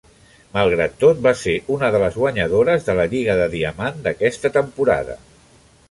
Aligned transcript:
Malgrat 0.53 0.95
tot, 1.03 1.19
va 1.27 1.33
ser 1.41 1.53
una 1.75 1.91
de 1.95 1.99
les 2.05 2.17
guanyadores 2.23 2.89
de 2.89 2.97
la 3.01 3.07
Lliga 3.13 3.37
de 3.43 3.47
Diamant 3.55 4.01
d'aquesta 4.09 4.53
temporada. 4.61 5.21